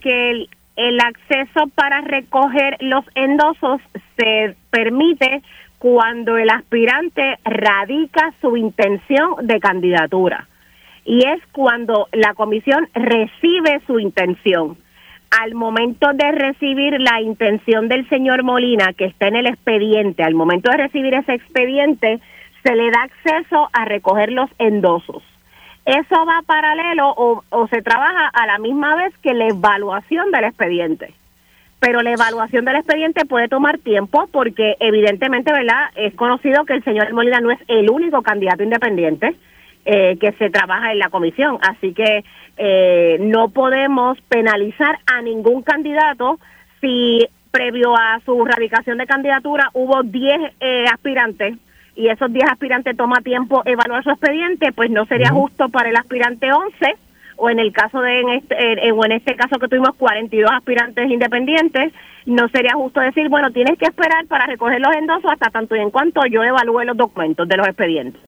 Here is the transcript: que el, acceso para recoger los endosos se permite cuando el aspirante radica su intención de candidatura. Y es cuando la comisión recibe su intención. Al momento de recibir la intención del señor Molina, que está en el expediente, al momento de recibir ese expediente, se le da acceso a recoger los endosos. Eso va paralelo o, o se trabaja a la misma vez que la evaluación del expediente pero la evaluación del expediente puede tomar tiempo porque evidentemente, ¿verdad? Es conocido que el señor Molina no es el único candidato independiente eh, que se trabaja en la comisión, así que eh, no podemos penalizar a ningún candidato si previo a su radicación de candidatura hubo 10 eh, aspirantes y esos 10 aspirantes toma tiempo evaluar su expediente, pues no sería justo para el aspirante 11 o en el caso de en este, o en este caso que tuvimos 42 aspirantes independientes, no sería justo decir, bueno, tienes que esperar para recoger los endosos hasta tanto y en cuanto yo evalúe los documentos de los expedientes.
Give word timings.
que 0.00 0.48
el, 0.74 1.00
acceso 1.00 1.68
para 1.76 2.00
recoger 2.00 2.76
los 2.80 3.04
endosos 3.14 3.80
se 4.16 4.56
permite 4.70 5.42
cuando 5.78 6.36
el 6.36 6.50
aspirante 6.50 7.38
radica 7.44 8.34
su 8.40 8.56
intención 8.56 9.46
de 9.46 9.60
candidatura. 9.60 10.48
Y 11.04 11.24
es 11.24 11.40
cuando 11.52 12.08
la 12.10 12.34
comisión 12.34 12.88
recibe 12.94 13.80
su 13.86 14.00
intención. 14.00 14.76
Al 15.30 15.54
momento 15.54 16.08
de 16.14 16.32
recibir 16.32 17.00
la 17.00 17.20
intención 17.20 17.86
del 17.86 18.08
señor 18.08 18.42
Molina, 18.42 18.92
que 18.92 19.04
está 19.04 19.28
en 19.28 19.36
el 19.36 19.46
expediente, 19.46 20.24
al 20.24 20.34
momento 20.34 20.68
de 20.68 20.78
recibir 20.78 21.14
ese 21.14 21.34
expediente, 21.34 22.18
se 22.64 22.74
le 22.74 22.90
da 22.90 23.04
acceso 23.04 23.68
a 23.72 23.84
recoger 23.84 24.32
los 24.32 24.50
endosos. 24.58 25.22
Eso 25.86 26.26
va 26.26 26.42
paralelo 26.44 27.08
o, 27.16 27.42
o 27.48 27.68
se 27.68 27.80
trabaja 27.80 28.28
a 28.28 28.46
la 28.46 28.58
misma 28.58 28.96
vez 28.96 29.16
que 29.22 29.32
la 29.32 29.48
evaluación 29.48 30.30
del 30.30 30.44
expediente 30.44 31.14
pero 31.78 32.02
la 32.02 32.12
evaluación 32.12 32.64
del 32.64 32.76
expediente 32.76 33.26
puede 33.26 33.48
tomar 33.48 33.78
tiempo 33.78 34.28
porque 34.32 34.76
evidentemente, 34.80 35.52
¿verdad? 35.52 35.90
Es 35.94 36.14
conocido 36.14 36.64
que 36.64 36.72
el 36.72 36.84
señor 36.84 37.12
Molina 37.12 37.40
no 37.40 37.50
es 37.50 37.60
el 37.68 37.90
único 37.90 38.22
candidato 38.22 38.62
independiente 38.62 39.36
eh, 39.84 40.16
que 40.18 40.32
se 40.32 40.50
trabaja 40.50 40.90
en 40.90 40.98
la 40.98 41.10
comisión, 41.10 41.58
así 41.62 41.92
que 41.92 42.24
eh, 42.56 43.18
no 43.20 43.50
podemos 43.50 44.20
penalizar 44.22 44.98
a 45.06 45.22
ningún 45.22 45.62
candidato 45.62 46.40
si 46.80 47.28
previo 47.52 47.94
a 47.94 48.20
su 48.24 48.44
radicación 48.44 48.98
de 48.98 49.06
candidatura 49.06 49.70
hubo 49.74 50.02
10 50.02 50.54
eh, 50.58 50.84
aspirantes 50.92 51.56
y 51.96 52.08
esos 52.08 52.32
10 52.32 52.48
aspirantes 52.50 52.96
toma 52.96 53.20
tiempo 53.22 53.62
evaluar 53.64 54.04
su 54.04 54.10
expediente, 54.10 54.72
pues 54.72 54.90
no 54.90 55.06
sería 55.06 55.30
justo 55.30 55.68
para 55.70 55.88
el 55.88 55.96
aspirante 55.96 56.52
11 56.52 56.96
o 57.36 57.50
en 57.50 57.58
el 57.58 57.72
caso 57.72 58.00
de 58.00 58.20
en 58.20 58.28
este, 58.30 58.92
o 58.92 59.04
en 59.04 59.12
este 59.12 59.34
caso 59.34 59.58
que 59.58 59.68
tuvimos 59.68 59.94
42 59.96 60.50
aspirantes 60.50 61.10
independientes, 61.10 61.92
no 62.24 62.48
sería 62.48 62.72
justo 62.74 63.00
decir, 63.00 63.28
bueno, 63.28 63.50
tienes 63.50 63.78
que 63.78 63.86
esperar 63.86 64.26
para 64.26 64.46
recoger 64.46 64.80
los 64.80 64.94
endosos 64.96 65.30
hasta 65.30 65.50
tanto 65.50 65.76
y 65.76 65.80
en 65.80 65.90
cuanto 65.90 66.24
yo 66.26 66.42
evalúe 66.42 66.84
los 66.84 66.96
documentos 66.96 67.46
de 67.46 67.56
los 67.56 67.66
expedientes. 67.66 68.20